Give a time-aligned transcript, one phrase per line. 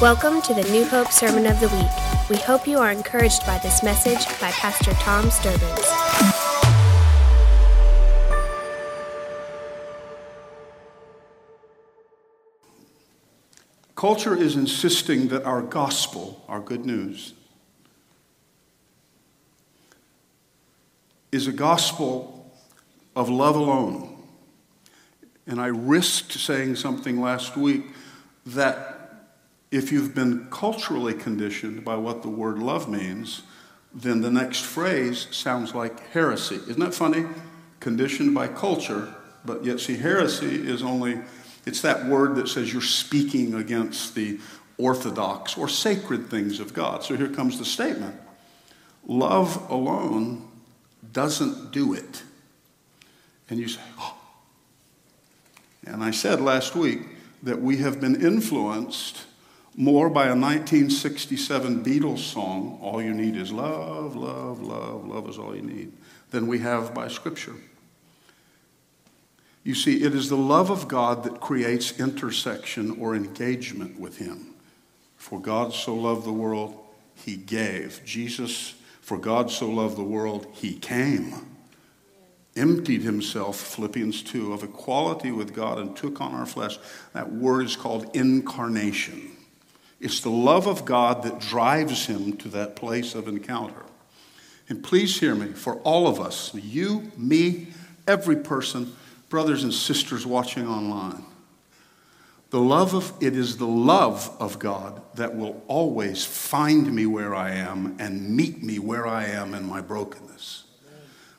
[0.00, 2.30] Welcome to the New Hope Sermon of the Week.
[2.30, 5.84] We hope you are encouraged by this message by Pastor Tom Sturbins.
[13.94, 17.34] Culture is insisting that our gospel, our good news,
[21.30, 22.50] is a gospel
[23.14, 24.16] of love alone.
[25.46, 27.84] And I risked saying something last week
[28.46, 28.89] that
[29.70, 33.42] if you've been culturally conditioned by what the word love means,
[33.94, 36.56] then the next phrase sounds like heresy.
[36.56, 37.26] Isn't that funny?
[37.78, 39.14] Conditioned by culture,
[39.44, 41.20] but yet, see, heresy is only,
[41.66, 44.38] it's that word that says you're speaking against the
[44.76, 47.04] orthodox or sacred things of God.
[47.04, 48.20] So here comes the statement
[49.06, 50.46] love alone
[51.12, 52.22] doesn't do it.
[53.48, 54.16] And you say, oh.
[55.84, 57.00] And I said last week
[57.42, 59.24] that we have been influenced
[59.76, 65.38] more by a 1967 Beatles song, All You Need Is Love, Love, Love, Love is
[65.38, 65.92] All You Need,
[66.30, 67.54] than we have by Scripture.
[69.62, 74.54] You see, it is the love of God that creates intersection or engagement with Him.
[75.16, 76.78] For God so loved the world,
[77.14, 78.00] He gave.
[78.04, 81.34] Jesus, for God so loved the world, He came,
[82.56, 86.78] emptied Himself, Philippians 2, of equality with God and took on our flesh.
[87.12, 89.36] That word is called incarnation.
[90.00, 93.84] It's the love of God that drives him to that place of encounter.
[94.68, 97.68] And please hear me, for all of us, you, me,
[98.06, 98.94] every person,
[99.28, 101.24] brothers and sisters watching online,
[102.50, 107.34] the love of it is the love of God that will always find me where
[107.34, 110.64] I am and meet me where I am in my brokenness.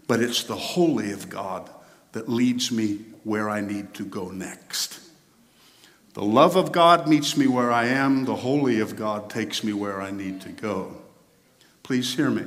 [0.07, 1.69] But it's the holy of God
[2.13, 4.99] that leads me where I need to go next.
[6.13, 8.25] The love of God meets me where I am.
[8.25, 10.97] The holy of God takes me where I need to go.
[11.83, 12.45] Please hear me.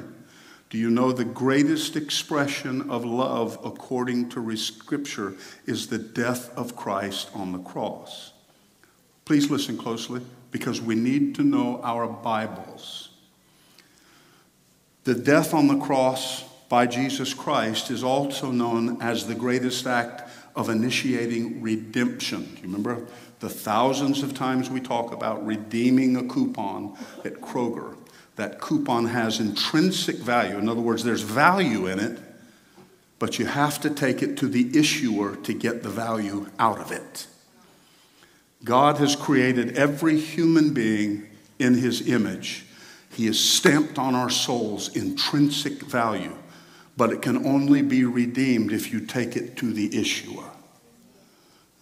[0.68, 5.34] Do you know the greatest expression of love, according to Scripture,
[5.66, 8.32] is the death of Christ on the cross?
[9.24, 10.20] Please listen closely
[10.50, 13.10] because we need to know our Bibles.
[15.04, 20.22] The death on the cross by Jesus Christ is also known as the greatest act
[20.56, 22.44] of initiating redemption.
[22.54, 23.06] Do you remember
[23.40, 27.96] the thousands of times we talk about redeeming a coupon at Kroger?
[28.36, 30.58] That coupon has intrinsic value.
[30.58, 32.18] In other words, there's value in it,
[33.18, 36.90] but you have to take it to the issuer to get the value out of
[36.90, 37.26] it.
[38.64, 41.28] God has created every human being
[41.58, 42.64] in his image.
[43.10, 46.36] He has stamped on our souls intrinsic value
[46.96, 50.50] but it can only be redeemed if you take it to the issuer.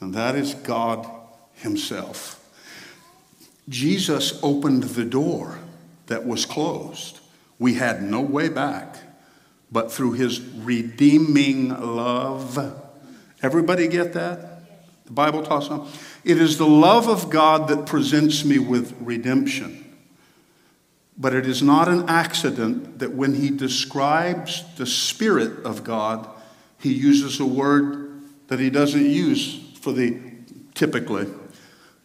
[0.01, 1.09] And that is God
[1.63, 2.39] Himself.
[3.69, 5.59] Jesus opened the door
[6.07, 7.21] that was closed.
[7.59, 8.97] We had no way back,
[9.71, 12.59] but through His redeeming love.
[13.43, 14.53] Everybody get that?
[15.07, 15.89] The Bible talks about
[16.25, 19.79] it is the love of God that presents me with redemption.
[21.19, 26.29] But it is not an accident that when he describes the Spirit of God,
[26.79, 30.19] he uses a word that he doesn't use for the
[30.75, 31.27] typically.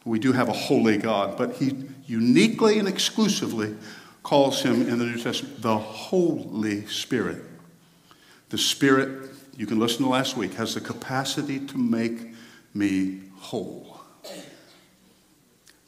[0.07, 1.75] We do have a holy God, but he
[2.06, 3.75] uniquely and exclusively
[4.23, 7.44] calls him in the New Testament the Holy Spirit.
[8.50, 12.34] The Spirit, you can listen to last week, has the capacity to make
[12.73, 14.00] me whole.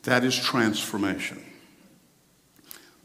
[0.04, 1.42] That is transformation.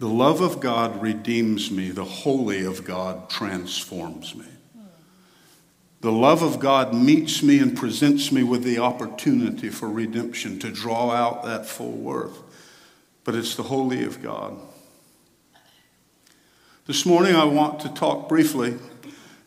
[0.01, 4.47] The love of God redeems me, the holy of God transforms me.
[6.04, 10.70] The love of God meets me and presents me with the opportunity for redemption to
[10.70, 12.42] draw out that full worth.
[13.25, 14.54] But it's the holy of God.
[16.87, 18.76] This morning I want to talk briefly,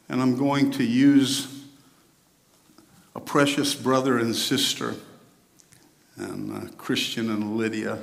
[0.10, 1.64] and I'm going to use
[3.16, 4.96] a precious brother and sister,
[6.16, 8.00] and uh, Christian and Lydia,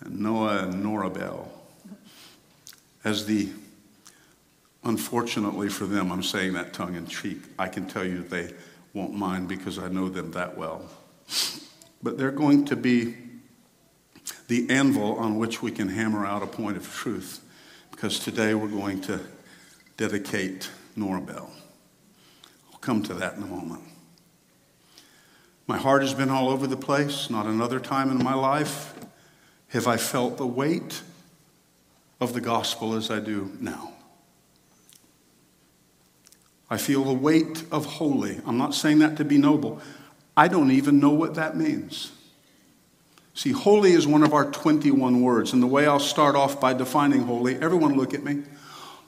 [0.00, 1.46] and Noah and Norabel
[3.04, 3.50] as the,
[4.86, 8.52] unfortunately for them, I'm saying that tongue in cheek, I can tell you they
[8.94, 10.88] won't mind because I know them that well.
[12.02, 13.16] But they're going to be
[14.48, 17.42] the anvil on which we can hammer out a point of truth
[17.90, 19.20] because today we're going to
[19.96, 21.48] dedicate Norabel.
[22.72, 23.82] I'll come to that in a moment.
[25.66, 27.28] My heart has been all over the place.
[27.28, 28.94] Not another time in my life
[29.68, 31.02] have I felt the weight
[32.20, 33.95] of the gospel as I do now.
[36.68, 38.40] I feel the weight of holy.
[38.44, 39.80] I'm not saying that to be noble.
[40.36, 42.12] I don't even know what that means.
[43.34, 45.52] See, holy is one of our 21 words.
[45.52, 48.42] And the way I'll start off by defining holy, everyone look at me.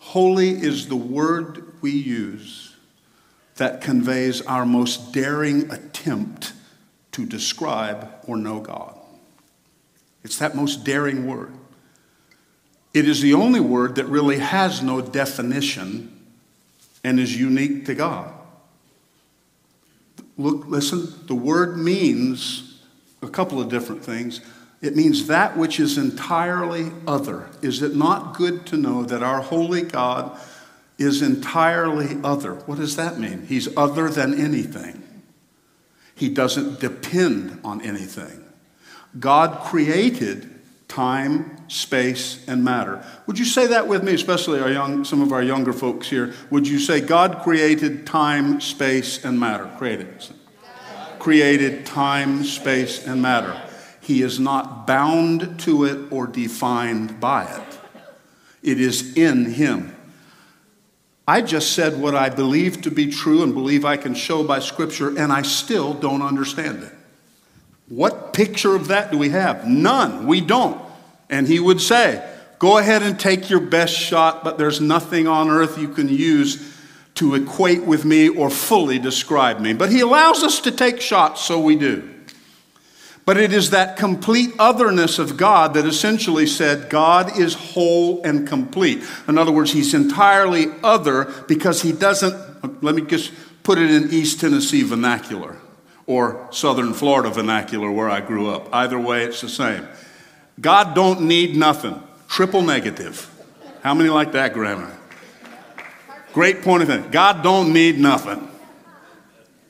[0.00, 2.76] Holy is the word we use
[3.56, 6.52] that conveys our most daring attempt
[7.12, 8.94] to describe or know God.
[10.22, 11.52] It's that most daring word.
[12.94, 16.18] It is the only word that really has no definition
[17.04, 18.32] and is unique to God.
[20.36, 22.80] Look, listen, the word means
[23.22, 24.40] a couple of different things.
[24.80, 27.48] It means that which is entirely other.
[27.62, 30.38] Is it not good to know that our holy God
[30.98, 32.54] is entirely other?
[32.54, 33.46] What does that mean?
[33.46, 35.02] He's other than anything.
[36.14, 38.44] He doesn't depend on anything.
[39.18, 40.48] God created
[40.88, 43.05] time, space, and matter.
[43.26, 46.35] Would you say that with me, especially our young, some of our younger folks here?
[46.50, 49.70] Would you say God created time, space, and matter?
[49.79, 50.26] Created.
[51.19, 53.61] Created time, space, and matter.
[54.00, 57.79] He is not bound to it or defined by it.
[58.62, 59.94] It is in him.
[61.26, 64.61] I just said what I believe to be true and believe I can show by
[64.61, 66.93] Scripture, and I still don't understand it.
[67.88, 69.67] What picture of that do we have?
[69.67, 70.26] None.
[70.26, 70.81] We don't.
[71.30, 72.26] And he would say,
[72.58, 76.76] Go ahead and take your best shot, but there's nothing on earth you can use
[77.14, 79.72] to equate with me or fully describe me.
[79.72, 82.08] But he allows us to take shots, so we do.
[83.25, 88.48] But it is that complete otherness of God that essentially said God is whole and
[88.48, 89.02] complete.
[89.28, 93.32] In other words, he's entirely other because he doesn't, let me just
[93.62, 95.58] put it in East Tennessee vernacular
[96.06, 98.69] or Southern Florida vernacular where I grew up.
[98.72, 99.86] Either way, it's the same.
[100.60, 102.02] God don't need nothing.
[102.28, 103.31] Triple negative.
[103.82, 104.96] How many like that grammar?
[106.32, 107.05] Great point of view.
[107.10, 108.49] God don't need nothing.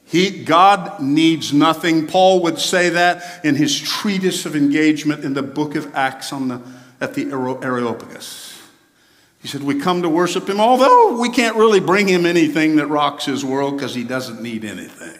[0.04, 2.06] He, God needs nothing.
[2.06, 6.48] Paul would say that in his treatise of engagement in the book of Acts on
[6.48, 6.62] the,
[7.00, 8.58] at the Areopagus.
[9.42, 12.86] He said, We come to worship him, although we can't really bring him anything that
[12.86, 15.18] rocks his world because he doesn't need anything.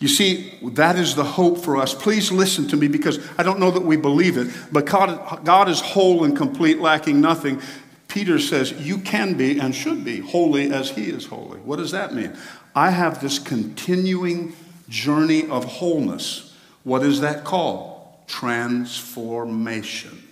[0.00, 1.92] You see, that is the hope for us.
[1.92, 5.68] Please listen to me because I don't know that we believe it, but God, God
[5.68, 7.60] is whole and complete, lacking nothing.
[8.08, 11.60] Peter says, You can be and should be holy as he is holy.
[11.60, 12.34] What does that mean?
[12.74, 14.54] I have this continuing
[14.88, 16.56] journey of wholeness.
[16.82, 18.08] What is that called?
[18.26, 20.26] Transformation.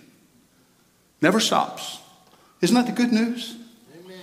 [1.21, 1.99] Never stops.
[2.61, 3.55] Isn't that the good news?
[4.03, 4.17] Amen.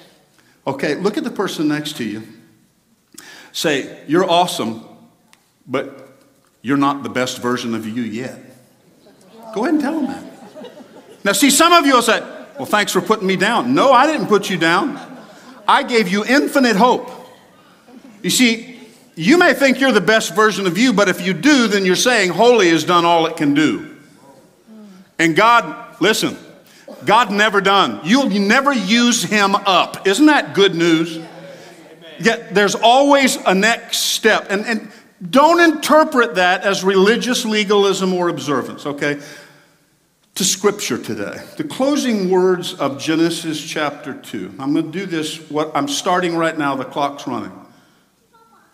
[0.67, 2.25] Okay, look at the person next to you.
[3.53, 4.85] Say, You're awesome
[5.67, 6.09] but
[6.63, 8.39] you're not the best version of you yet.
[9.55, 10.25] Go ahead and tell them that.
[11.25, 12.21] Now, see, some of you will say,
[12.57, 13.75] Well, thanks for putting me down.
[13.75, 15.01] No, I didn't put you down.
[15.67, 17.11] I gave you infinite hope.
[18.23, 18.79] You see,
[19.17, 21.97] you may think you're the best version of you, but if you do, then you're
[21.97, 23.97] saying holy has done all it can do.
[25.19, 26.37] And God, listen,
[27.05, 28.01] God never done.
[28.05, 30.07] You'll never use him up.
[30.07, 31.19] Isn't that good news?
[32.19, 34.47] Yet there's always a next step.
[34.51, 34.93] And, and
[35.31, 39.21] don't interpret that as religious legalism or observance, okay?
[40.35, 41.43] To scripture today.
[41.57, 44.55] The closing words of Genesis chapter 2.
[44.59, 47.53] I'm going to do this, what I'm starting right now, the clock's running.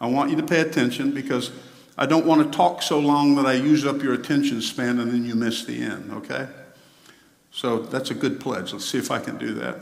[0.00, 1.52] I want you to pay attention because
[1.96, 5.12] I don't want to talk so long that I use up your attention span and
[5.12, 6.48] then you miss the end, okay?
[7.52, 8.72] So that's a good pledge.
[8.72, 9.76] Let's see if I can do that.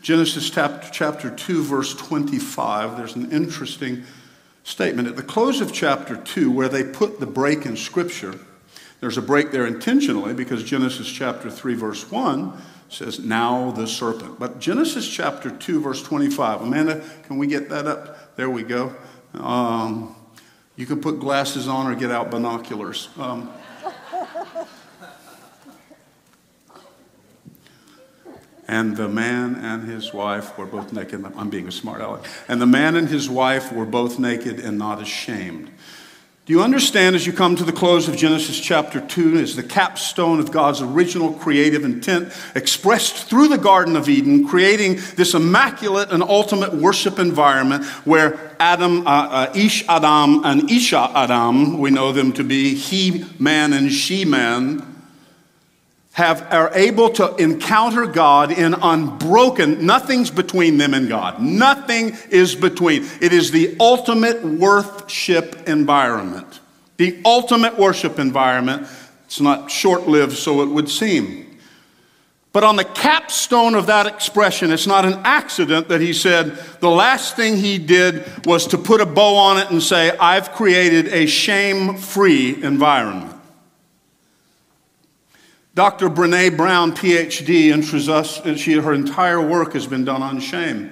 [0.00, 2.96] Genesis chapter, chapter 2, verse 25.
[2.96, 4.04] There's an interesting
[4.66, 5.06] statement.
[5.06, 8.34] At the close of chapter 2, where they put the break in Scripture,
[9.00, 12.52] there's a break there intentionally because Genesis chapter 3, verse 1
[12.88, 14.40] says, Now the serpent.
[14.40, 16.62] But Genesis chapter 2, verse 25.
[16.62, 18.34] Amanda, can we get that up?
[18.36, 18.92] There we go.
[19.34, 20.16] Um,
[20.74, 23.08] you can put glasses on or get out binoculars.
[23.18, 23.48] Um,
[28.68, 31.24] And the man and his wife were both naked.
[31.36, 32.24] I'm being a smart aleck.
[32.48, 35.70] And the man and his wife were both naked and not ashamed.
[36.46, 39.64] Do you understand as you come to the close of Genesis chapter 2 is the
[39.64, 46.12] capstone of God's original creative intent expressed through the Garden of Eden, creating this immaculate
[46.12, 52.12] and ultimate worship environment where Adam, uh, uh, Ish Adam and Isha Adam, we know
[52.12, 54.95] them to be he man and she man,
[56.16, 61.42] have, are able to encounter God in unbroken, nothing's between them and God.
[61.42, 63.04] Nothing is between.
[63.20, 66.60] It is the ultimate worship environment.
[66.96, 68.88] The ultimate worship environment.
[69.26, 71.58] It's not short lived, so it would seem.
[72.50, 76.88] But on the capstone of that expression, it's not an accident that he said the
[76.88, 81.08] last thing he did was to put a bow on it and say, I've created
[81.08, 83.35] a shame free environment.
[85.76, 86.08] Dr.
[86.08, 90.90] Brene Brown, PhD, enters us, she, her entire work has been done on shame.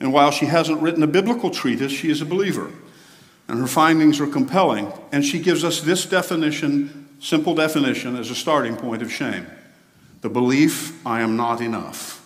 [0.00, 2.72] And while she hasn't written a biblical treatise, she is a believer.
[3.46, 4.92] And her findings are compelling.
[5.12, 9.46] And she gives us this definition, simple definition, as a starting point of shame
[10.22, 12.20] the belief I am not enough.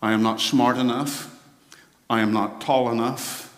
[0.00, 1.26] I am not smart enough.
[2.08, 3.54] I am not tall enough.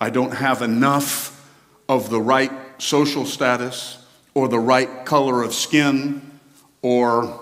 [0.00, 1.50] I don't have enough
[1.88, 4.03] of the right social status
[4.34, 6.20] or the right color of skin,
[6.82, 7.40] or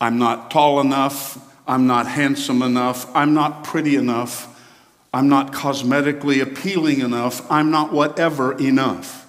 [0.00, 4.52] I'm not tall enough, I'm not handsome enough, I'm not pretty enough,
[5.12, 9.26] I'm not cosmetically appealing enough, I'm not whatever enough.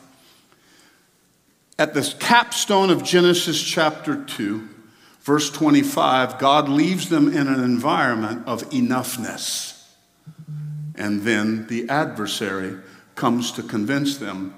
[1.80, 4.68] At this capstone of Genesis chapter 2,
[5.22, 9.84] verse 25, God leaves them in an environment of enoughness.
[10.96, 12.78] And then the adversary
[13.16, 14.56] comes to convince them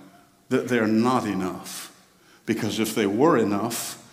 [0.48, 1.89] that they're not enough.
[2.50, 4.04] Because if they were enough,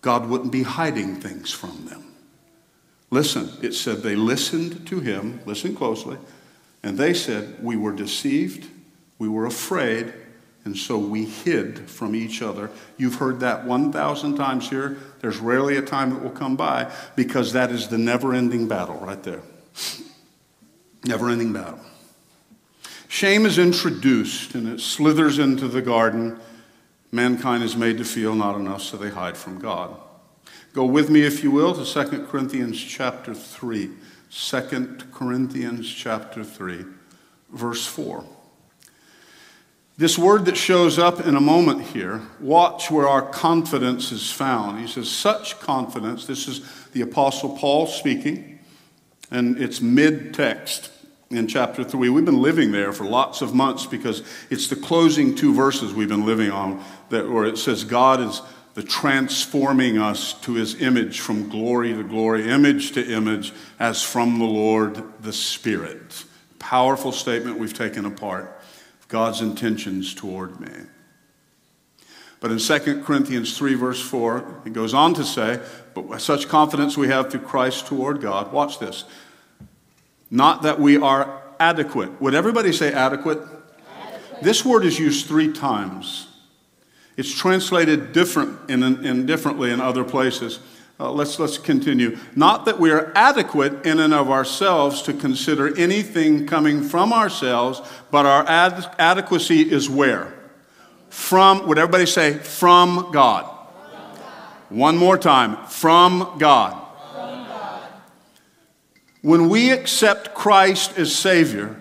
[0.00, 2.14] God wouldn't be hiding things from them.
[3.10, 6.16] Listen, it said they listened to him, listen closely,
[6.82, 8.70] and they said, We were deceived,
[9.18, 10.14] we were afraid,
[10.64, 12.70] and so we hid from each other.
[12.96, 14.96] You've heard that 1,000 times here.
[15.20, 18.96] There's rarely a time that will come by because that is the never ending battle
[18.96, 19.42] right there.
[21.04, 21.80] Never ending battle.
[23.08, 26.40] Shame is introduced and it slithers into the garden
[27.14, 29.96] mankind is made to feel not enough, so they hide from God.
[30.72, 33.90] Go with me, if you will, to 2 Corinthians chapter 3.
[34.30, 36.84] 2 Corinthians chapter 3,
[37.52, 38.24] verse 4.
[39.96, 44.80] This word that shows up in a moment here, watch where our confidence is found.
[44.80, 48.58] He says, such confidence, this is the Apostle Paul speaking,
[49.30, 50.90] and it's mid text
[51.36, 52.08] in chapter 3.
[52.08, 56.08] We've been living there for lots of months because it's the closing two verses we've
[56.08, 58.42] been living on that where it says God is
[58.74, 64.38] the transforming us to his image from glory to glory, image to image, as from
[64.38, 66.24] the Lord the Spirit.
[66.58, 68.60] Powerful statement we've taken apart.
[69.08, 70.72] God's intentions toward me.
[72.40, 75.60] But in 2 Corinthians 3, verse 4, it goes on to say,
[75.94, 78.52] But such confidence we have through Christ toward God.
[78.52, 79.04] Watch this
[80.34, 82.20] not that we are adequate.
[82.20, 83.38] Would everybody say adequate?
[83.38, 84.42] adequate.
[84.42, 86.26] This word is used three times.
[87.16, 90.58] It's translated different in, in differently in other places.
[90.98, 92.18] Uh, let's, let's continue.
[92.34, 97.80] Not that we are adequate in and of ourselves to consider anything coming from ourselves,
[98.10, 100.34] but our ad- adequacy is where?
[101.10, 103.44] From, would everybody say, from God?
[103.44, 104.18] From God.
[104.70, 106.83] One more time, from God.
[109.24, 111.80] When we accept Christ as Savior,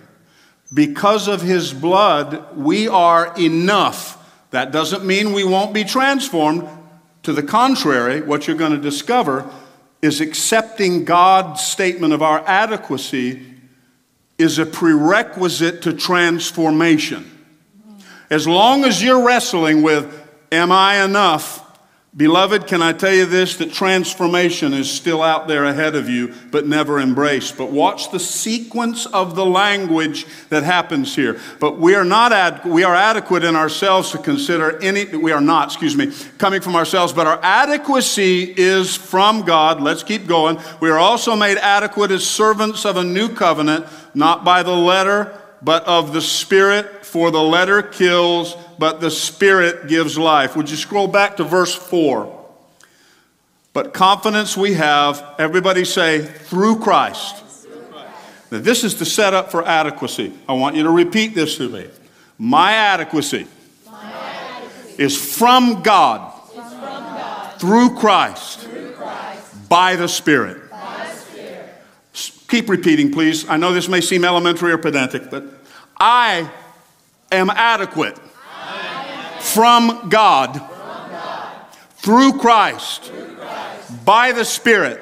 [0.74, 4.18] because of His blood, we are enough.
[4.52, 6.66] That doesn't mean we won't be transformed.
[7.24, 9.46] To the contrary, what you're going to discover
[10.02, 13.46] is accepting God's statement of our adequacy
[14.38, 17.30] is a prerequisite to transformation.
[18.30, 20.24] As long as you're wrestling with,
[20.54, 21.63] Am I enough?
[22.16, 26.36] Beloved, can I tell you this that transformation is still out there ahead of you,
[26.52, 27.58] but never embraced.
[27.58, 31.40] But watch the sequence of the language that happens here.
[31.60, 35.42] But we are not ad- we are adequate in ourselves to consider any we are
[35.42, 39.82] not, excuse me, coming from ourselves, but our adequacy is from God.
[39.82, 40.60] Let's keep going.
[40.82, 45.36] We are also made adequate as servants of a new covenant, not by the letter,
[45.64, 50.56] but of the Spirit, for the letter kills, but the Spirit gives life.
[50.56, 52.42] Would you scroll back to verse 4?
[53.74, 57.44] But confidence we have, everybody say, through Christ.
[58.52, 60.32] Now, this is the setup for adequacy.
[60.48, 61.88] I want you to repeat this to me.
[62.38, 63.48] My adequacy,
[63.90, 70.64] My adequacy is from God, from God through, Christ, through Christ, by the Spirit.
[72.54, 73.50] Keep repeating, please.
[73.50, 75.44] I know this may seem elementary or pedantic, but
[75.98, 76.52] I
[77.32, 78.20] am adequate,
[79.54, 80.62] From, God,
[81.98, 83.12] through Christ,
[84.04, 85.00] by the Spirit.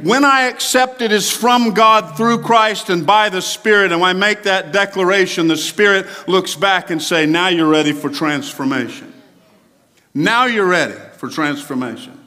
[0.00, 4.14] When I accept it is from God through Christ and by the Spirit, and I
[4.14, 9.12] make that declaration, the Spirit looks back and say, "Now you're ready for transformation.
[10.12, 12.18] Now you're ready for transformation."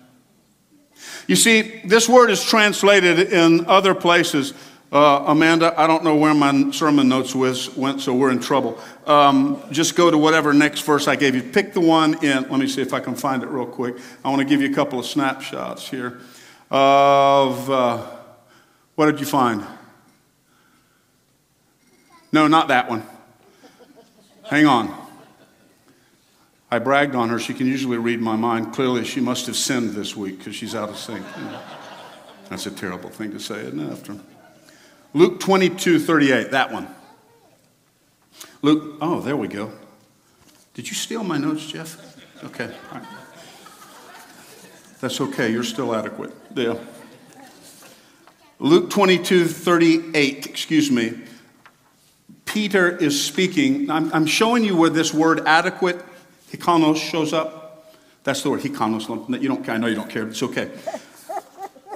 [1.27, 4.53] You see, this word is translated in other places.
[4.94, 8.79] Uh, Amanda, I don't know where my sermon notes went, so we're in trouble.
[9.05, 11.43] Um, just go to whatever next verse I gave you.
[11.43, 13.97] Pick the one in, let me see if I can find it real quick.
[14.24, 16.19] I want to give you a couple of snapshots here
[16.71, 18.05] of, uh,
[18.95, 19.63] what did you find?
[22.31, 23.03] No, not that one.
[24.50, 25.05] Hang on.
[26.71, 27.39] I bragged on her.
[27.39, 28.74] She can usually read my mind.
[28.74, 31.25] Clearly, she must have sinned this week because she's out of sync.
[32.50, 33.91] That's a terrible thing to say, isn't it?
[33.91, 34.17] After
[35.13, 36.95] Luke 22 38, that one.
[38.62, 39.72] Luke, oh, there we go.
[40.74, 41.98] Did you steal my notes, Jeff?
[42.44, 42.74] Okay.
[45.00, 45.51] That's okay.
[45.51, 46.34] You're still adequate.
[46.56, 46.75] Yeah.
[48.60, 51.13] Luke 22 38, excuse me.
[52.46, 53.89] Peter is speaking.
[53.89, 56.01] I'm, I'm showing you where this word adequate,
[56.51, 57.94] hikanos, shows up.
[58.24, 59.10] That's the word, hikanos.
[59.42, 60.72] You don't, I know you don't care, it's okay.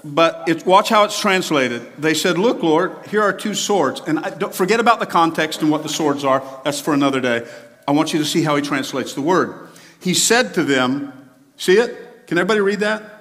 [0.04, 1.92] But it's, watch how it's translated.
[1.98, 4.02] They said, Look, Lord, here are two swords.
[4.08, 6.44] And I, don't forget about the context and what the swords are.
[6.64, 7.48] That's for another day.
[7.88, 9.70] I want you to see how he translates the word.
[10.00, 11.14] He said to them,
[11.58, 12.28] See it?
[12.28, 13.20] Can everybody read that?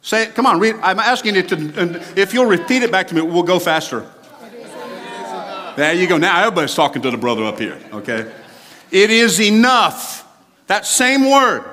[0.00, 0.34] Say it.
[0.34, 0.76] Come on, read.
[0.82, 4.04] I'm asking you to, if you'll repeat it back to me, we'll go faster.
[5.76, 6.18] There you go.
[6.18, 8.30] Now everybody's talking to the brother up here, okay?
[8.90, 10.28] It is enough.
[10.66, 11.64] That same word.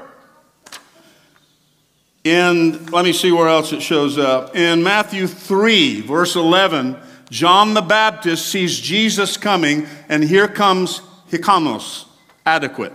[2.24, 4.56] In, let me see where else it shows up.
[4.56, 6.98] In Matthew 3, verse 11,
[7.30, 12.06] John the Baptist sees Jesus coming, and here comes hikanos,
[12.46, 12.94] adequate.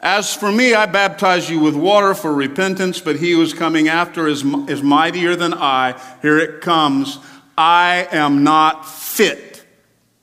[0.00, 3.88] As for me, I baptize you with water for repentance, but he who is coming
[3.88, 5.98] after is, is mightier than I.
[6.20, 7.18] Here it comes.
[7.56, 9.64] I am not fit.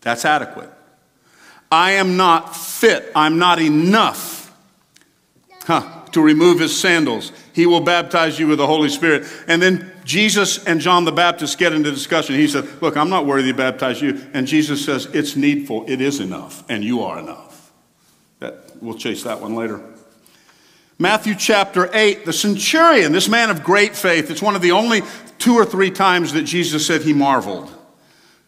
[0.02, 0.70] That's adequate.
[1.72, 3.12] I am not fit.
[3.16, 4.54] I'm not enough
[5.64, 7.32] huh, to remove his sandals.
[7.54, 9.28] He will baptize you with the Holy Spirit.
[9.48, 12.36] And then Jesus and John the Baptist get into discussion.
[12.36, 14.22] He said, Look, I'm not worthy to baptize you.
[14.34, 15.86] And Jesus says, It's needful.
[15.88, 16.64] It is enough.
[16.70, 17.72] And you are enough.
[18.40, 19.82] That, we'll chase that one later.
[20.98, 25.02] Matthew chapter 8, the centurion, this man of great faith, it's one of the only
[25.40, 27.76] two or three times that Jesus said he marveled.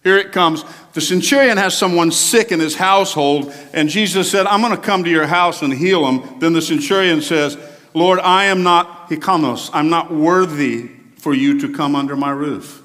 [0.04, 0.64] Here it comes.
[0.94, 5.04] The centurion has someone sick in his household, and Jesus said, I'm going to come
[5.04, 6.40] to your house and heal him.
[6.40, 7.58] Then the centurion says,
[7.94, 12.82] Lord, I am not hikanos, I'm not worthy for you to come under my roof.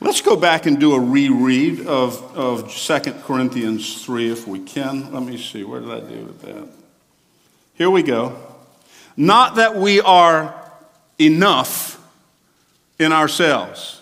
[0.00, 5.12] Let's go back and do a reread of, of 2 Corinthians 3 if we can.
[5.12, 6.68] Let me see, where did I do with that?
[7.74, 8.36] Here we go.
[9.16, 10.54] Not that we are
[11.18, 12.00] enough
[12.98, 14.00] in ourselves.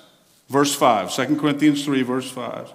[0.49, 2.71] Verse 5, 2 Corinthians 3, verse 5.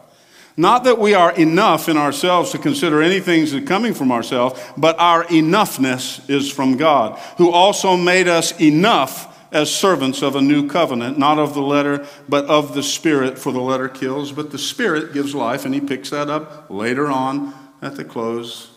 [0.58, 5.00] Not that we are enough in ourselves to consider anything that coming from ourselves, but
[5.00, 10.68] our enoughness is from God, who also made us enough as servants of a new
[10.68, 14.58] covenant, not of the letter, but of the Spirit, for the letter kills, but the
[14.58, 15.66] Spirit gives life.
[15.66, 18.70] And he picks that up later on at the close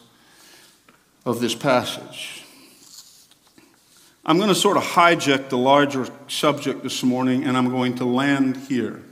[1.25, 2.45] of this passage.
[4.27, 8.05] I'm going to sort of hijack the larger subject this morning, and I'm going to
[8.05, 9.03] land here.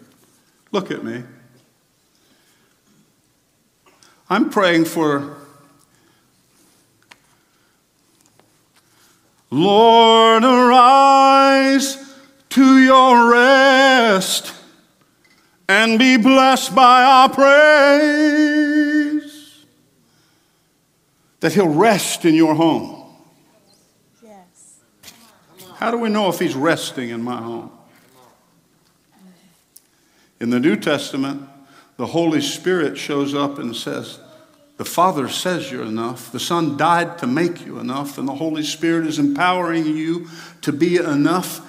[0.72, 1.22] Look at me.
[4.32, 5.36] I'm praying for
[9.50, 11.98] Lord, arise
[12.48, 14.54] to your rest
[15.68, 18.46] and be blessed by our praise.
[21.40, 23.04] That he'll rest in your home.
[24.22, 24.78] Yes.
[25.74, 27.70] How do we know if he's resting in my home?
[30.40, 31.50] In the New Testament,
[31.96, 34.18] the Holy Spirit shows up and says,
[34.82, 36.32] the Father says you're enough.
[36.32, 40.28] The Son died to make you enough, and the Holy Spirit is empowering you
[40.62, 41.60] to be enough.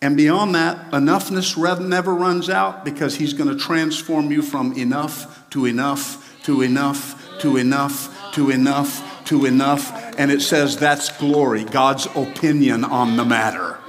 [0.00, 5.50] And beyond that, enoughness never runs out because He's going to transform you from enough
[5.50, 10.14] to enough to enough to enough to enough to enough.
[10.16, 13.79] And it says that's glory, God's opinion on the matter.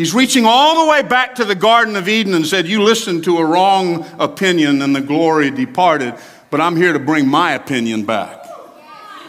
[0.00, 3.24] He's reaching all the way back to the Garden of Eden and said, You listened
[3.24, 6.14] to a wrong opinion and the glory departed
[6.50, 8.44] but I'm here to bring my opinion back.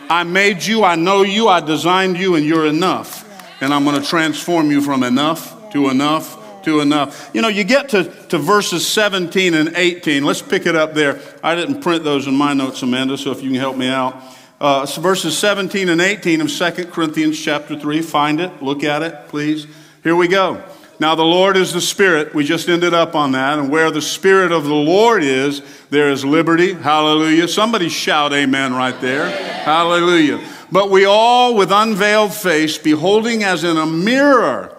[0.09, 3.27] I made you, I know you, I designed you, and you're enough.
[3.61, 7.31] And I'm going to transform you from enough to enough to enough.
[7.33, 10.23] You know, you get to, to verses 17 and 18.
[10.23, 11.19] Let's pick it up there.
[11.43, 14.21] I didn't print those in my notes, Amanda, so if you can help me out.
[14.59, 18.01] Uh, so verses 17 and 18 of 2 Corinthians chapter 3.
[18.01, 19.65] Find it, look at it, please.
[20.03, 20.63] Here we go.
[20.99, 22.35] Now, the Lord is the Spirit.
[22.35, 23.57] We just ended up on that.
[23.57, 26.73] And where the Spirit of the Lord is, there is liberty.
[26.73, 27.47] Hallelujah.
[27.47, 29.29] Somebody shout amen right there.
[29.63, 30.39] Hallelujah.
[30.71, 34.77] But we all, with unveiled face, beholding as in a mirror,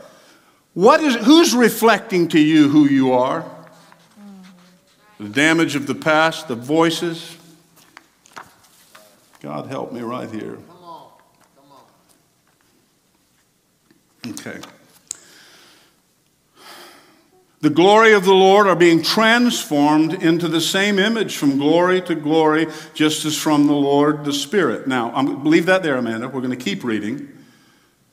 [0.75, 3.45] what is, who's reflecting to you who you are?
[5.19, 7.37] The damage of the past, the voices.
[9.41, 10.59] God help me right here.
[14.27, 14.61] Okay.
[17.62, 22.16] The glory of the Lord are being transformed into the same image from glory to
[22.16, 24.88] glory, just as from the Lord the Spirit.
[24.88, 26.27] Now, I'm, leave that there, Amanda.
[26.29, 27.29] We're going to keep reading.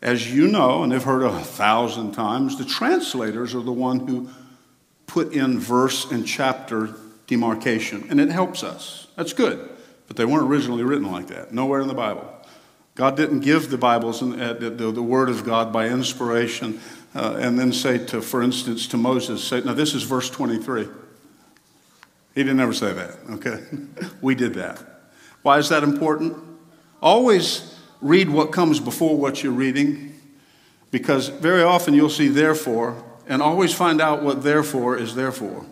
[0.03, 4.29] As you know, and have heard a thousand times, the translators are the one who
[5.07, 6.93] put in verse and chapter
[7.25, 9.07] demarcation, and it helps us.
[9.15, 9.67] That's good.
[10.07, 12.31] But they weren't originally written like that, nowhere in the Bible.
[12.93, 16.79] God didn't give the Bibles and uh, the, the, the Word of God by inspiration
[17.15, 20.87] uh, and then say to, for instance, to Moses, say, now this is verse 23.
[22.35, 23.63] He didn't ever say that, okay?
[24.21, 24.81] we did that.
[25.41, 26.37] Why is that important?
[27.01, 30.19] Always read what comes before what you're reading,
[30.91, 35.65] because very often you'll see therefore, and always find out what therefore is therefore.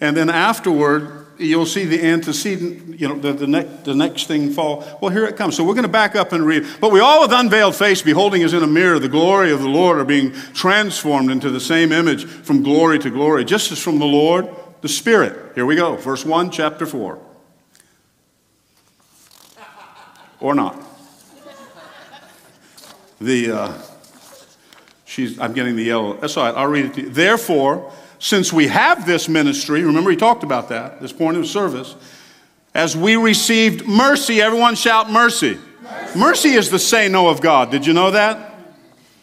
[0.00, 4.50] And then afterward, you'll see the antecedent, you know, the, the, ne- the next thing
[4.50, 4.84] fall.
[5.00, 5.56] Well, here it comes.
[5.56, 6.66] So we're going to back up and read.
[6.80, 9.68] But we all with unveiled face, beholding as in a mirror the glory of the
[9.68, 13.98] Lord, are being transformed into the same image from glory to glory, just as from
[13.98, 14.48] the Lord,
[14.80, 15.54] the Spirit.
[15.54, 15.96] Here we go.
[15.96, 17.18] Verse 1, chapter 4.
[20.40, 20.82] Or not.
[23.20, 23.82] The, uh,
[25.04, 26.14] she's, I'm getting the yellow.
[26.14, 26.54] That's all right.
[26.54, 27.10] I'll read it to you.
[27.10, 31.96] Therefore, since we have this ministry, remember he talked about that, this point of service,
[32.74, 35.58] as we received mercy, everyone shout mercy.
[35.82, 37.70] Mercy, mercy is the say no of God.
[37.70, 38.54] Did you know that?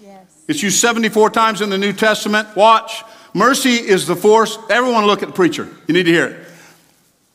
[0.01, 0.43] Yes.
[0.47, 2.53] It's used 74 times in the New Testament.
[2.55, 3.03] Watch.
[3.33, 4.57] Mercy is the force.
[4.69, 5.69] Everyone look at the preacher.
[5.87, 6.47] You need to hear it.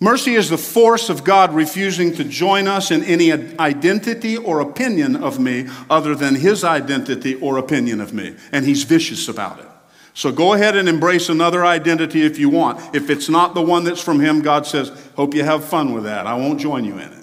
[0.01, 5.14] Mercy is the force of God refusing to join us in any identity or opinion
[5.14, 8.35] of me other than his identity or opinion of me.
[8.51, 9.68] And he's vicious about it.
[10.14, 12.94] So go ahead and embrace another identity if you want.
[12.94, 16.05] If it's not the one that's from Him, God says, Hope you have fun with
[16.05, 16.27] that.
[16.27, 17.18] I won't join you in it.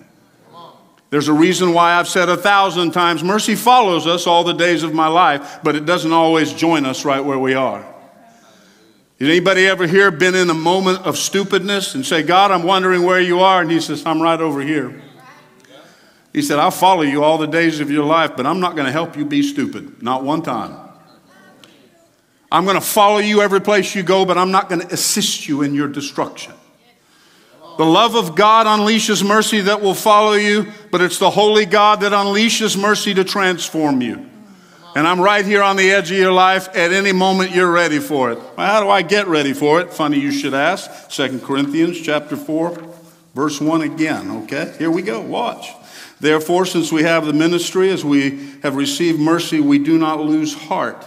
[1.11, 4.83] There's a reason why I've said a thousand times mercy follows us all the days
[4.83, 7.81] of my life, but it doesn't always join us right where we are.
[9.19, 13.03] Has anybody ever here been in a moment of stupidness and say, God, I'm wondering
[13.03, 13.61] where you are?
[13.61, 15.01] And He says, I'm right over here.
[16.31, 18.85] He said, I'll follow you all the days of your life, but I'm not going
[18.85, 20.01] to help you be stupid.
[20.01, 20.88] Not one time.
[22.51, 25.47] I'm going to follow you every place you go, but I'm not going to assist
[25.47, 26.53] you in your destruction.
[27.77, 32.01] The love of God unleashes mercy that will follow you, but it's the holy God
[32.01, 34.25] that unleashes mercy to transform you.
[34.95, 36.67] And I'm right here on the edge of your life.
[36.69, 38.39] At any moment, you're ready for it.
[38.57, 39.93] Well, how do I get ready for it?
[39.93, 41.11] Funny you should ask.
[41.11, 42.95] Second Corinthians chapter 4,
[43.35, 44.43] verse 1 again.
[44.43, 45.21] Okay, here we go.
[45.21, 45.69] Watch.
[46.19, 50.53] Therefore, since we have the ministry, as we have received mercy, we do not lose
[50.53, 51.05] heart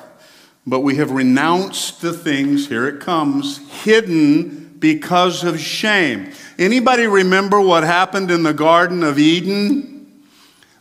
[0.66, 6.33] but we have renounced the things, here it comes, hidden because of shame.
[6.59, 10.22] Anybody remember what happened in the Garden of Eden?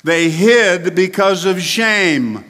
[0.04, 2.46] They hid because of shame.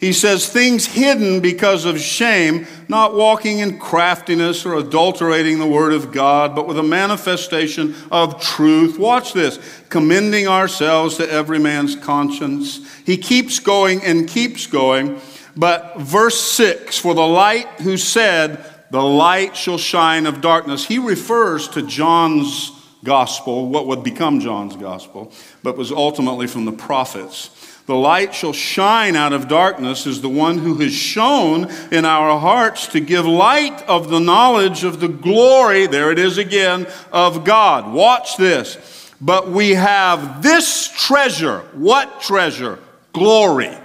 [0.00, 5.92] He says, things hidden because of shame, not walking in craftiness or adulterating the word
[5.92, 8.96] of God, but with a manifestation of truth.
[8.96, 9.58] Watch this
[9.88, 12.88] commending ourselves to every man's conscience.
[13.04, 15.20] He keeps going and keeps going.
[15.58, 21.00] But verse 6 For the light who said, The light shall shine of darkness, he
[21.00, 22.70] refers to John's
[23.04, 25.32] gospel, what would become John's gospel,
[25.64, 27.50] but was ultimately from the prophets.
[27.86, 32.38] The light shall shine out of darkness is the one who has shone in our
[32.38, 37.44] hearts to give light of the knowledge of the glory, there it is again, of
[37.44, 37.92] God.
[37.92, 38.76] Watch this.
[39.20, 41.60] But we have this treasure.
[41.72, 42.78] What treasure?
[43.12, 43.76] Glory.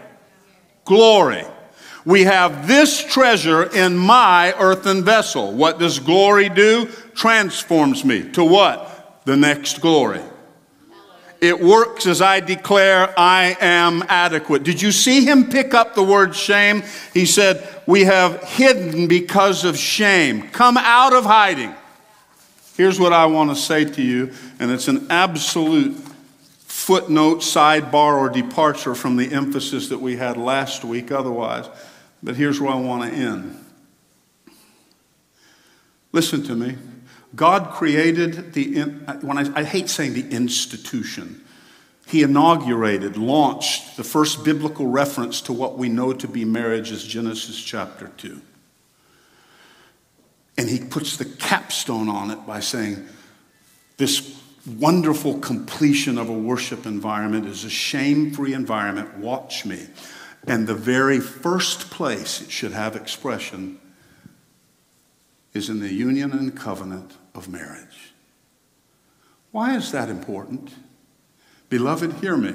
[0.83, 1.45] Glory.
[2.05, 5.53] We have this treasure in my earthen vessel.
[5.53, 6.87] What does glory do?
[7.15, 9.21] Transforms me to what?
[9.25, 10.21] The next glory.
[11.39, 14.63] It works as I declare I am adequate.
[14.63, 16.83] Did you see him pick up the word shame?
[17.13, 20.49] He said, We have hidden because of shame.
[20.51, 21.73] Come out of hiding.
[22.75, 25.95] Here's what I want to say to you, and it's an absolute
[26.59, 31.67] footnote, sidebar, or departure from the emphasis that we had last week otherwise.
[32.23, 33.59] But here's where I want to end.
[36.13, 36.77] Listen to me.
[37.35, 41.43] God created the, uh, when I, I hate saying the institution,
[42.07, 47.03] He inaugurated, launched the first biblical reference to what we know to be marriage is
[47.03, 48.39] Genesis chapter 2.
[50.57, 53.05] And He puts the capstone on it by saying,
[53.97, 54.39] This
[54.77, 59.17] wonderful completion of a worship environment is a shame free environment.
[59.17, 59.87] Watch me.
[60.45, 63.79] And the very first place it should have expression
[65.53, 68.13] is in the union and covenant of marriage.
[69.51, 70.71] Why is that important?
[71.69, 72.53] Beloved, hear me.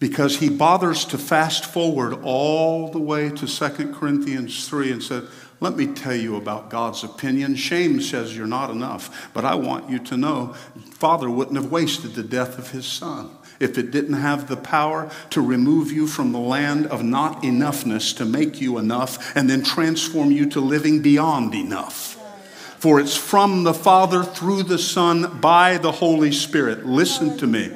[0.00, 5.22] because he bothers to fast forward all the way to 2 Corinthians 3 and said,
[5.60, 7.54] Let me tell you about God's opinion.
[7.56, 10.54] Shame says you're not enough, but I want you to know
[10.90, 13.30] Father wouldn't have wasted the death of his son
[13.60, 18.16] if it didn't have the power to remove you from the land of not enoughness
[18.16, 22.20] to make you enough and then transform you to living beyond enough.
[22.78, 26.84] For it's from the Father through the Son by the Holy Spirit.
[26.84, 27.72] Listen to me.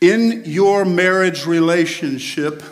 [0.00, 2.62] In your marriage relationship,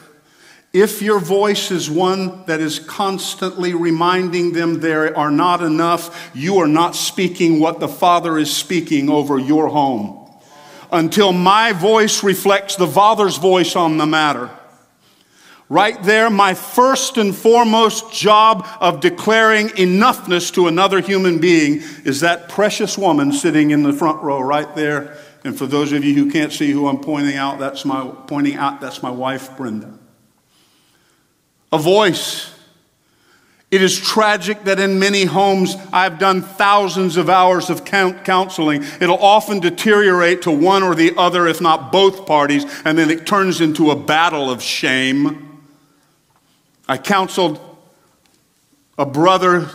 [0.73, 6.59] if your voice is one that is constantly reminding them they are not enough, you
[6.59, 10.20] are not speaking what the Father is speaking over your home.
[10.93, 14.51] Until my voice reflects the Father's voice on the matter.
[15.69, 22.21] Right there, my first and foremost job of declaring enoughness to another human being is
[22.21, 26.15] that precious woman sitting in the front row right there and for those of you
[26.15, 29.99] who can't see who I'm pointing out, that's my pointing out, that's my wife, Brenda.
[31.73, 32.55] A voice.
[33.71, 38.83] It is tragic that in many homes I've done thousands of hours of counseling.
[39.01, 43.27] It'll often deteriorate to one or the other, if not both parties, and then it
[43.27, 45.63] turns into a battle of shame.
[46.89, 47.61] I counseled
[48.99, 49.69] a brother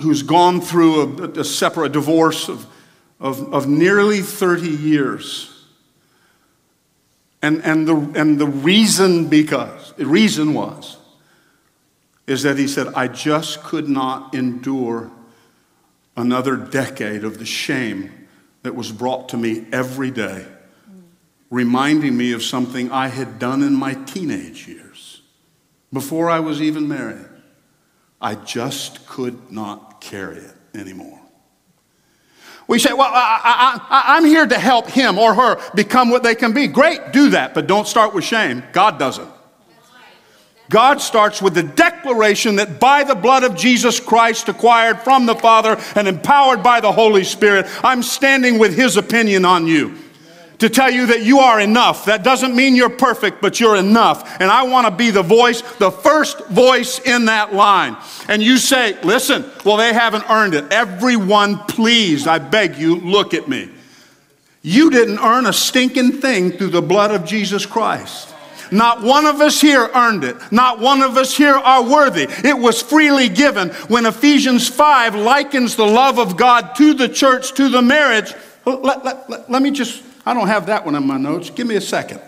[0.00, 2.66] who's gone through a, a separate divorce of
[3.20, 5.46] of, of nearly 30 years.
[7.42, 10.96] And, and, the, and the reason because, the reason was,
[12.30, 15.10] is that he said, I just could not endure
[16.16, 18.28] another decade of the shame
[18.62, 20.46] that was brought to me every day,
[21.50, 25.22] reminding me of something I had done in my teenage years,
[25.92, 27.26] before I was even married.
[28.20, 31.20] I just could not carry it anymore.
[32.68, 36.52] We say, well, I, am here to help him or her become what they can
[36.52, 36.68] be.
[36.68, 38.62] Great, do that, but don't start with shame.
[38.70, 39.39] God doesn't.
[40.70, 45.34] God starts with the declaration that by the blood of Jesus Christ, acquired from the
[45.34, 49.96] Father and empowered by the Holy Spirit, I'm standing with His opinion on you
[50.60, 52.04] to tell you that you are enough.
[52.04, 54.40] That doesn't mean you're perfect, but you're enough.
[54.40, 57.96] And I want to be the voice, the first voice in that line.
[58.28, 60.70] And you say, listen, well, they haven't earned it.
[60.70, 63.70] Everyone, please, I beg you, look at me.
[64.62, 68.29] You didn't earn a stinking thing through the blood of Jesus Christ.
[68.70, 70.36] Not one of us here earned it.
[70.52, 72.26] Not one of us here are worthy.
[72.44, 73.70] It was freely given.
[73.88, 79.04] When Ephesians 5 likens the love of God to the church, to the marriage, let,
[79.04, 81.50] let, let, let me just I don't have that one in my notes.
[81.50, 82.20] Give me a second.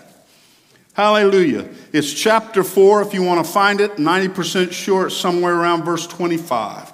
[0.95, 1.69] Hallelujah.
[1.93, 3.97] It's chapter 4, if you want to find it.
[3.97, 6.93] 90% sure it's somewhere around verse 25.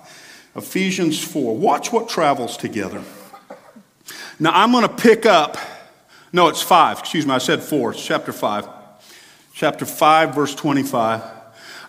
[0.56, 1.56] Ephesians 4.
[1.56, 3.02] Watch what travels together.
[4.38, 5.56] Now I'm going to pick up,
[6.32, 7.00] no, it's 5.
[7.00, 7.92] Excuse me, I said 4.
[7.92, 8.68] It's chapter 5.
[9.58, 11.20] Chapter 5, verse 25.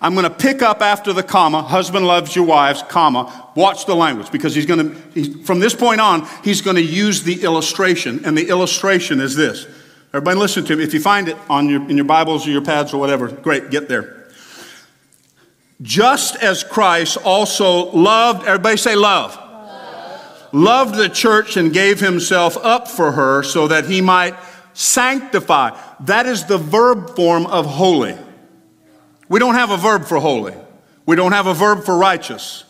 [0.02, 3.96] I'm going to pick up after the comma, husband loves your wives, comma, watch the
[3.96, 7.44] language because he's going to, he's, from this point on, he's going to use the
[7.44, 9.68] illustration, and the illustration is this.
[10.16, 10.84] Everybody listen to me.
[10.84, 13.70] If you find it on your, in your Bibles or your pads or whatever, great,
[13.70, 14.32] get there.
[15.84, 19.38] Just as Christ also loved, everybody say love.
[19.38, 20.54] love.
[20.54, 24.34] Loved the church and gave himself up for her so that he might
[24.74, 25.80] sanctify.
[26.02, 28.18] That is the verb form of holy.
[29.28, 30.56] We don't have a verb for holy.
[31.06, 32.64] We don't have a verb for righteous.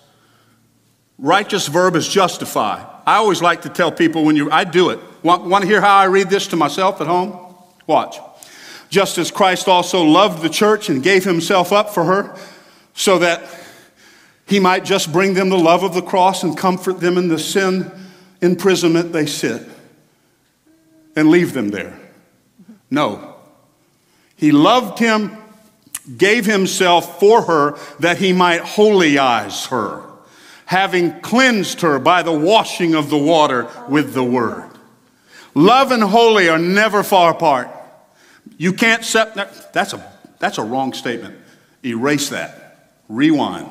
[1.17, 2.83] Righteous verb is justify.
[3.05, 4.99] I always like to tell people when you, I do it.
[5.23, 7.55] Want, want to hear how I read this to myself at home?
[7.87, 8.19] Watch.
[8.89, 12.35] Just as Christ also loved the church and gave himself up for her,
[12.93, 13.43] so that
[14.47, 17.37] he might just bring them the love of the cross and comfort them in the
[17.37, 17.91] sin
[18.41, 19.61] imprisonment they sit
[21.15, 21.99] and leave them there.
[22.89, 23.35] No.
[24.35, 25.37] He loved him
[26.17, 30.03] gave himself for her that he might holyize her,
[30.65, 34.69] having cleansed her by the washing of the water with the word.
[35.53, 37.69] Love and holy are never far apart.
[38.57, 41.35] You can't separate, that's a, that's a wrong statement.
[41.83, 42.93] Erase that.
[43.07, 43.69] Rewind.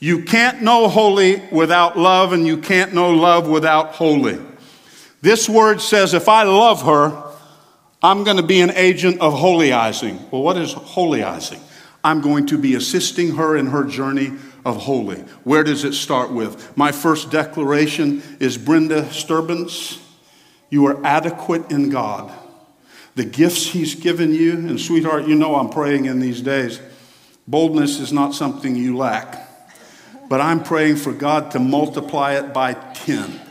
[0.00, 4.38] You can't know holy without love, and you can't know love without holy.
[5.20, 7.27] This word says, if I love her,
[8.02, 10.30] I'm going to be an agent of holyizing.
[10.30, 11.60] Well, what is holyizing?
[12.04, 14.32] I'm going to be assisting her in her journey
[14.64, 15.18] of holy.
[15.42, 16.76] Where does it start with?
[16.76, 20.00] My first declaration is Brenda Sturbans,
[20.70, 22.32] you are adequate in God.
[23.16, 26.80] The gifts He's given you, and sweetheart, you know I'm praying in these days.
[27.48, 29.48] Boldness is not something you lack,
[30.28, 33.47] but I'm praying for God to multiply it by 10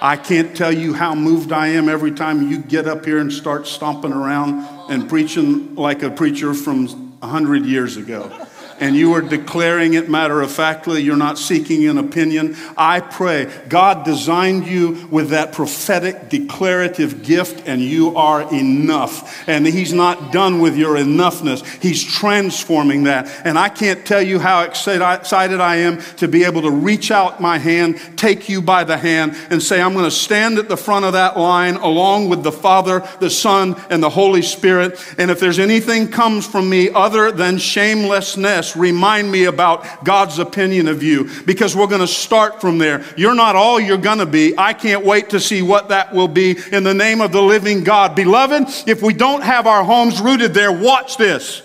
[0.00, 3.32] I can't tell you how moved I am every time you get up here and
[3.32, 6.86] start stomping around and preaching like a preacher from
[7.20, 8.46] 100 years ago
[8.80, 12.56] and you are declaring it matter of factly, you're not seeking an opinion.
[12.76, 19.48] I pray God designed you with that prophetic declarative gift, and you are enough.
[19.48, 23.28] And He's not done with your enoughness, He's transforming that.
[23.44, 27.40] And I can't tell you how excited I am to be able to reach out
[27.40, 30.76] my hand, take you by the hand, and say, I'm going to stand at the
[30.76, 34.98] front of that line along with the Father, the Son, and the Holy Spirit.
[35.18, 40.88] And if there's anything comes from me other than shamelessness, remind me about God's opinion
[40.88, 43.04] of you because we're going to start from there.
[43.16, 44.54] You're not all you're going to be.
[44.58, 47.84] I can't wait to see what that will be in the name of the living
[47.84, 48.14] God.
[48.14, 51.62] Beloved, if we don't have our homes rooted there, watch this.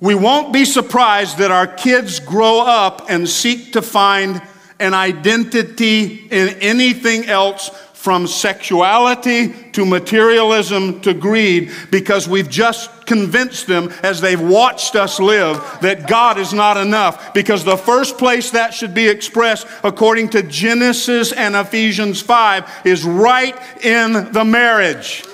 [0.00, 4.40] We won't be surprised that our kids grow up and seek to find
[4.78, 13.66] an identity in anything else from sexuality to materialism to greed because we've just convinced
[13.66, 17.34] them as they've watched us live that God is not enough.
[17.34, 23.02] Because the first place that should be expressed, according to Genesis and Ephesians 5, is
[23.02, 25.24] right in the marriage.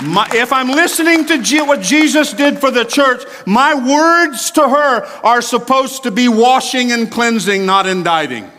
[0.00, 4.68] My, if I'm listening to G, what Jesus did for the church, my words to
[4.68, 8.52] her are supposed to be washing and cleansing, not indicting.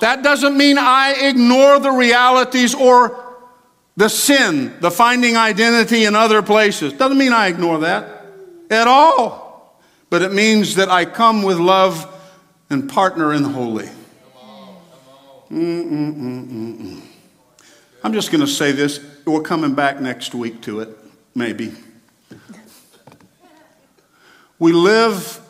[0.00, 3.24] That doesn't mean I ignore the realities or
[3.96, 6.92] the sin, the finding identity in other places.
[6.92, 8.24] Doesn't mean I ignore that
[8.70, 9.78] at all.
[10.10, 12.06] But it means that I come with love
[12.70, 13.88] and partner in the holy.
[15.50, 17.00] Mm-mm-mm-mm-mm.
[18.04, 19.00] I'm just going to say this.
[19.26, 20.96] We're coming back next week to it,
[21.34, 21.72] maybe.
[24.58, 25.40] We live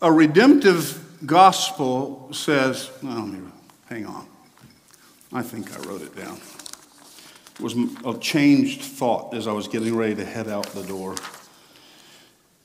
[0.00, 3.51] a redemptive gospel says, well,
[3.92, 4.26] Hang on.
[5.34, 6.40] I think I wrote it down.
[7.56, 7.76] It was
[8.06, 11.14] a changed thought as I was getting ready to head out the door.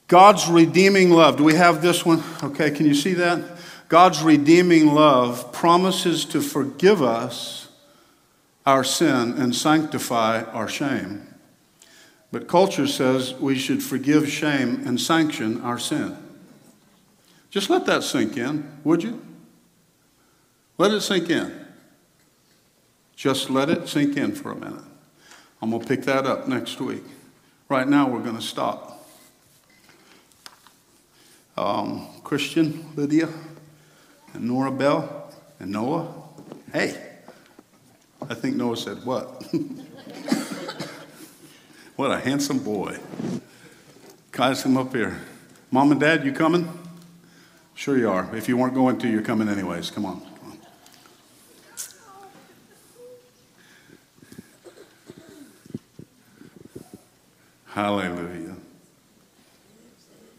[0.07, 1.35] God's redeeming love.
[1.35, 2.23] Do we have this one?
[2.41, 3.43] Okay, can you see that?
[3.89, 7.67] God's redeeming love promises to forgive us
[8.65, 11.27] our sin and sanctify our shame.
[12.31, 16.15] But culture says we should forgive shame and sanction our sin.
[17.49, 19.26] Just let that sink in, would you?
[20.77, 21.65] Let it sink in.
[23.15, 24.83] Just let it sink in for a minute.
[25.61, 27.03] I'm going to pick that up next week.
[27.67, 29.07] Right now, we're going to stop.
[31.57, 33.27] Um, Christian, Lydia,
[34.33, 36.13] and Nora Bell, and Noah.
[36.71, 36.95] Hey,
[38.29, 39.25] I think Noah said, What?
[41.95, 42.99] what a handsome boy.
[44.31, 45.19] Guys, come up here.
[45.71, 46.69] Mom and Dad, you coming?
[47.73, 48.35] Sure you are.
[48.35, 49.89] If you weren't going to, you're coming anyways.
[49.89, 50.21] Come on.
[57.77, 58.55] Hallelujah.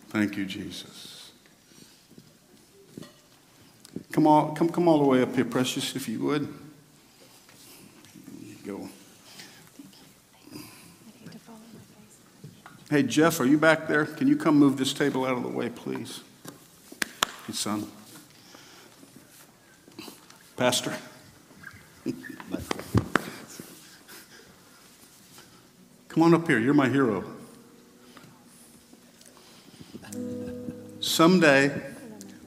[0.09, 1.31] Thank you, Jesus.
[4.11, 6.53] Come on, come, come all the way up here, precious, if you would.
[8.43, 8.89] You go.
[12.91, 14.05] Hey, Jeff, are you back there?
[14.05, 16.23] Can you come move this table out of the way, please?
[17.47, 17.87] Hey, son.
[20.57, 20.93] Pastor.
[26.19, 26.59] Come on up here.
[26.59, 27.23] You're my hero.
[30.99, 31.81] Someday,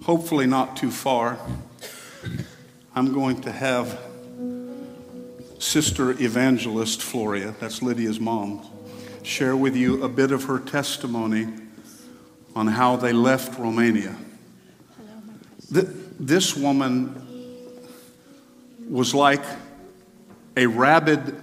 [0.03, 1.37] hopefully not too far,
[2.93, 3.97] I'm going to have
[5.57, 8.67] Sister Evangelist Floria, that's Lydia's mom,
[9.23, 11.47] share with you a bit of her testimony
[12.53, 14.17] on how they left Romania.
[15.69, 17.79] This woman
[18.89, 19.45] was like
[20.57, 21.41] a rabid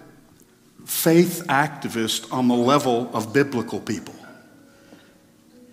[0.89, 4.15] faith activist on the level of biblical people.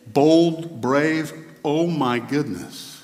[0.08, 3.02] Bold, brave, oh my goodness.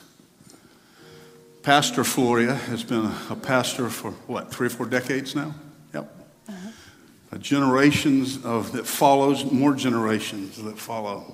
[1.64, 5.56] Pastor Floria has been a, pastor for what, three or four decades now?
[5.94, 6.28] Yep.
[6.50, 7.38] Uh-huh.
[7.38, 11.34] Generations of that follows, more generations that follow.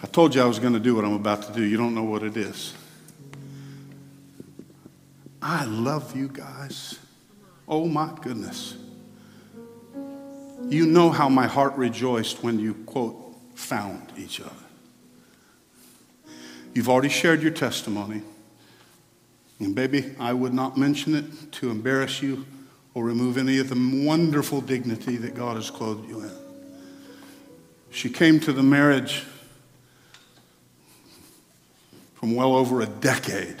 [0.00, 1.62] I told you I was going to do what I'm about to do.
[1.62, 2.72] You don't know what it is.
[5.42, 7.00] I love you guys.
[7.68, 8.76] Oh my goodness.
[10.68, 14.50] You know how my heart rejoiced when you, quote, found each other.
[16.74, 18.22] You've already shared your testimony.
[19.58, 22.44] And, baby, I would not mention it to embarrass you
[22.94, 26.30] or remove any of the wonderful dignity that God has clothed you in.
[27.90, 29.24] She came to the marriage
[32.14, 33.56] from well over a decade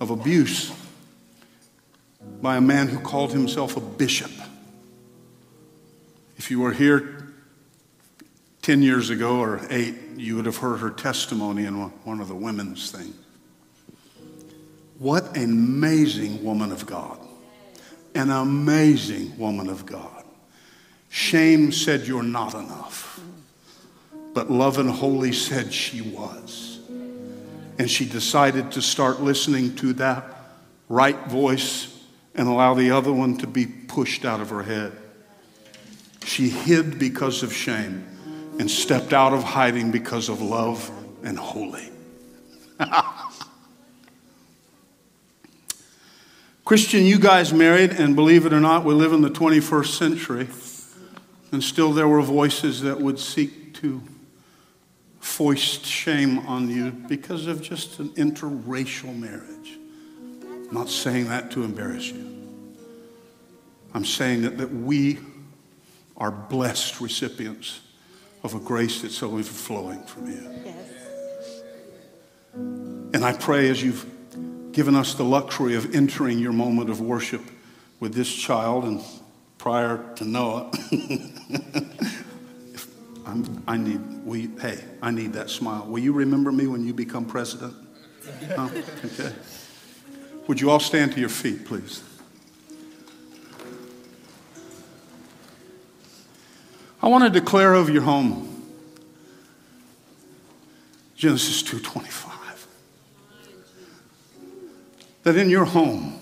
[0.00, 0.72] of abuse
[2.40, 4.30] by a man who called himself a bishop.
[6.36, 7.32] If you were here
[8.62, 12.34] 10 years ago or eight, you would have heard her testimony in one of the
[12.34, 13.14] women's things.
[14.98, 17.18] What an amazing woman of God.
[18.14, 20.24] An amazing woman of God.
[21.08, 23.20] Shame said you're not enough.
[24.34, 26.80] But love and holy said she was.
[27.78, 30.24] And she decided to start listening to that
[30.88, 31.93] right voice
[32.34, 34.92] and allow the other one to be pushed out of her head.
[36.24, 38.06] She hid because of shame
[38.58, 40.90] and stepped out of hiding because of love
[41.22, 41.90] and holy.
[46.64, 50.48] Christian, you guys married, and believe it or not, we live in the 21st century,
[51.52, 54.00] and still there were voices that would seek to
[55.20, 59.78] foist shame on you because of just an interracial marriage.
[60.68, 62.30] I'm not saying that to embarrass you.
[63.94, 65.18] I'm saying that, that we
[66.16, 67.80] are blessed recipients
[68.42, 70.50] of a grace that's so overflowing from you.
[70.64, 71.62] Yes.
[73.14, 74.04] And I pray as you've
[74.72, 77.42] given us the luxury of entering your moment of worship
[78.00, 79.00] with this child and
[79.58, 80.70] prior to Noah.
[83.66, 85.86] i need, we, hey, I need that smile.
[85.86, 87.74] Will you remember me when you become president?
[88.56, 88.68] Huh?
[89.04, 89.32] Okay.
[90.46, 92.02] Would you all stand to your feet, please?
[97.02, 98.62] I want to declare over your home
[101.16, 102.66] Genesis 2:25
[105.22, 106.18] that in your home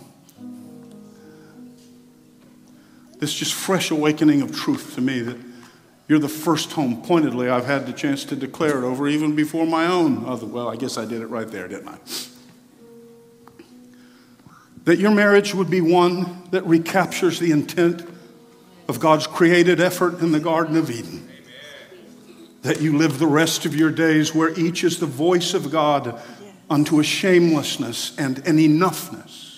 [3.18, 5.36] this just fresh awakening of truth to me that
[6.08, 9.66] you're the first home pointedly I've had the chance to declare it over even before
[9.66, 11.98] my own other well I guess I did it right there didn't I
[14.84, 18.08] that your marriage would be one that recaptures the intent
[18.88, 21.28] of God's created effort in the Garden of Eden.
[22.62, 26.20] That you live the rest of your days where each is the voice of God
[26.68, 29.51] unto a shamelessness and an enoughness.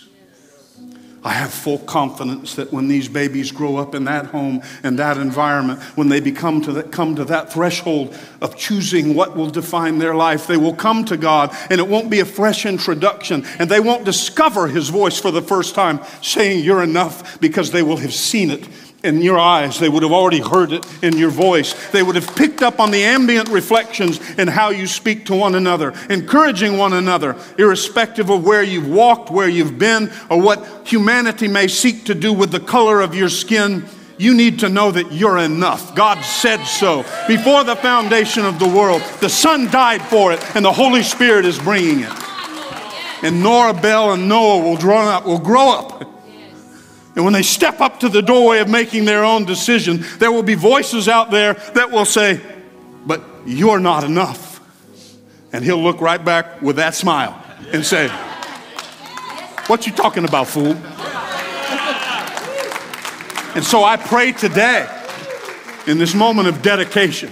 [1.27, 5.17] I have full confidence that when these babies grow up in that home and that
[5.17, 10.15] environment, when they become to come to that threshold of choosing what will define their
[10.15, 13.81] life, they will come to God and it won't be a fresh introduction and they
[13.81, 18.13] won't discover His voice for the first time saying, You're enough, because they will have
[18.13, 18.69] seen it
[19.05, 19.79] in your eyes.
[19.79, 21.75] They would have already heard it in your voice.
[21.91, 25.55] They would have picked up on the ambient reflections in how you speak to one
[25.55, 31.47] another, encouraging one another, irrespective of where you've walked, where you've been, or what humanity
[31.47, 33.85] may seek to do with the color of your skin.
[34.17, 35.95] You need to know that you're enough.
[35.95, 39.03] God said so before the foundation of the world.
[39.21, 42.13] The Son died for it, and the Holy Spirit is bringing it.
[43.23, 46.14] And Nora Bell and Noah will up, will grow up
[47.17, 50.43] and when they step up to the doorway of making their own decision, there will
[50.43, 52.41] be voices out there that will say,
[53.07, 54.61] But you're not enough.
[55.53, 57.41] And he'll look right back with that smile
[57.73, 58.09] and say,
[59.69, 60.77] What you talking about, fool?
[63.55, 64.89] And so I pray today,
[65.87, 67.31] in this moment of dedication,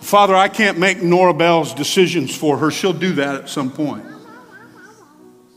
[0.00, 2.70] Father, I can't make Nora Bell's decisions for her.
[2.70, 4.06] She'll do that at some point.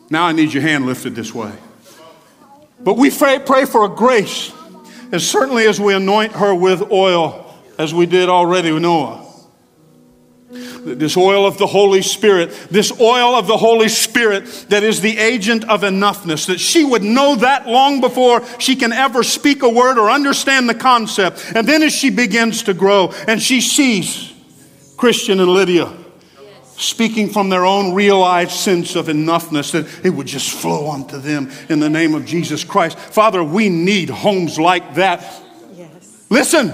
[0.10, 1.53] Now I need your hand lifted this way.
[2.82, 4.54] But we pray, for a grace,
[5.12, 7.46] as certainly as we anoint her with oil,
[7.78, 9.26] as we did already with Noah.
[10.52, 15.18] This oil of the Holy Spirit, this oil of the Holy Spirit that is the
[15.18, 19.70] agent of enoughness, that she would know that long before she can ever speak a
[19.70, 21.52] word or understand the concept.
[21.54, 24.34] And then as she begins to grow and she sees
[24.98, 25.94] Christian and Lydia
[26.80, 31.52] speaking from their own realized sense of enoughness, that it would just flow onto them
[31.68, 32.98] in the name of Jesus Christ.
[32.98, 35.20] Father, we need homes like that.
[35.76, 36.26] Yes.
[36.30, 36.74] Listen,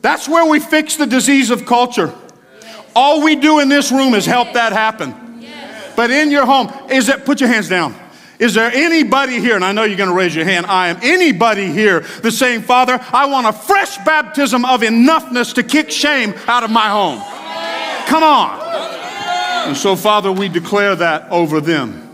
[0.00, 2.14] that's where we fix the disease of culture.
[2.96, 5.14] All we do in this room is help that happen.
[5.96, 7.94] But in your home, is that, put your hands down.
[8.38, 10.98] Is there anybody here, and I know you're going to raise your hand, I am
[11.02, 16.34] anybody here that's saying, Father, I want a fresh baptism of enoughness to kick shame
[16.48, 17.22] out of my home?
[18.08, 18.83] Come on.
[19.64, 22.10] And so, Father, we declare that over them.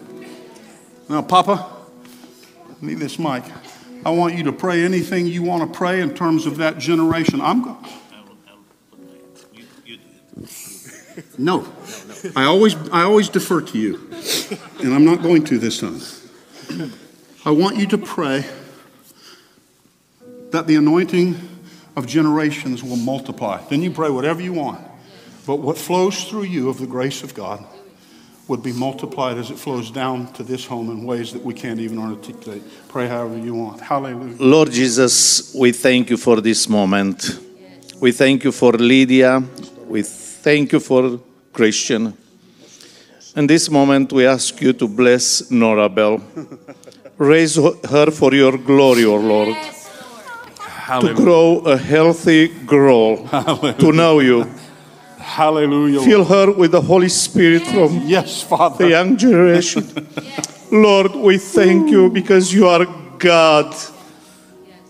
[1.08, 1.68] Now, Papa,
[2.68, 3.42] I need this mic.
[4.04, 7.40] I want you to pray anything you want to pray in terms of that generation.
[7.40, 7.76] I'm going.
[11.36, 11.66] No,
[12.36, 14.08] I always, I always defer to you,
[14.82, 16.00] and I'm not going to this time.
[17.44, 18.44] I want you to pray
[20.50, 21.36] that the anointing
[21.96, 23.62] of generations will multiply.
[23.68, 24.89] Then you pray whatever you want.
[25.46, 27.64] But what flows through you of the grace of God
[28.50, 31.78] would be multiplied as it flows down to this home in ways that we can't
[31.78, 32.62] even articulate.
[32.88, 33.80] Pray however you want.
[33.80, 34.36] Hallelujah.
[34.40, 37.38] Lord Jesus, we thank you for this moment.
[38.00, 39.40] We thank you for Lydia.
[39.86, 41.20] We thank you for
[41.52, 42.14] Christian.
[43.36, 46.20] In this moment, we ask you to bless Norabel.
[47.18, 49.56] Raise her for your glory, O Lord,
[51.02, 53.28] to grow a healthy girl,
[53.78, 54.50] to know you.
[55.30, 56.00] Hallelujah.
[56.00, 58.84] Fill her with the Holy Spirit from yes, Father.
[58.84, 59.86] the young generation.
[60.72, 62.84] Lord, we thank you because you are
[63.16, 63.72] God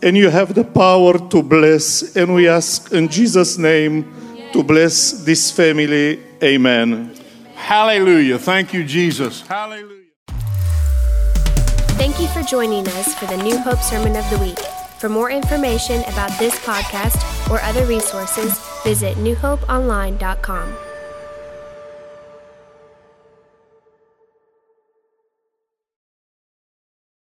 [0.02, 2.16] and you have the power to bless.
[2.16, 4.10] And we ask in Jesus' name
[4.54, 6.18] to bless this family.
[6.42, 7.14] Amen.
[7.54, 8.38] Hallelujah.
[8.38, 9.42] Thank you, Jesus.
[9.46, 10.06] Hallelujah.
[12.00, 14.58] Thank you for joining us for the New Hope Sermon of the Week.
[14.98, 17.20] For more information about this podcast
[17.50, 20.89] or other resources, visit newhopeonline.com.